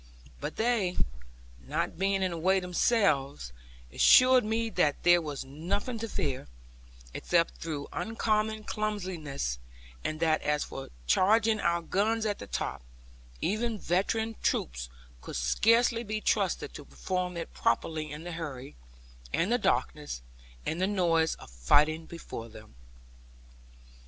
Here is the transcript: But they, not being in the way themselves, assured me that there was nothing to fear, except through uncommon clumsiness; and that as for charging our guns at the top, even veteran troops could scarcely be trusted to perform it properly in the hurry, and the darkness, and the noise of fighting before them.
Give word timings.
But 0.39 0.55
they, 0.55 0.97
not 1.67 1.99
being 1.99 2.23
in 2.23 2.31
the 2.31 2.37
way 2.39 2.59
themselves, 2.59 3.53
assured 3.93 4.43
me 4.43 4.71
that 4.71 5.03
there 5.03 5.21
was 5.21 5.45
nothing 5.45 5.99
to 5.99 6.09
fear, 6.09 6.47
except 7.13 7.57
through 7.59 7.87
uncommon 7.93 8.63
clumsiness; 8.63 9.59
and 10.03 10.19
that 10.19 10.41
as 10.41 10.63
for 10.63 10.89
charging 11.05 11.59
our 11.59 11.83
guns 11.83 12.25
at 12.25 12.39
the 12.39 12.47
top, 12.47 12.81
even 13.41 13.77
veteran 13.77 14.37
troops 14.41 14.89
could 15.21 15.35
scarcely 15.35 16.03
be 16.03 16.19
trusted 16.19 16.73
to 16.73 16.85
perform 16.85 17.37
it 17.37 17.53
properly 17.53 18.11
in 18.11 18.23
the 18.23 18.31
hurry, 18.31 18.75
and 19.31 19.51
the 19.51 19.59
darkness, 19.59 20.23
and 20.65 20.81
the 20.81 20.87
noise 20.87 21.35
of 21.35 21.51
fighting 21.51 22.07
before 22.07 22.49
them. 22.49 22.73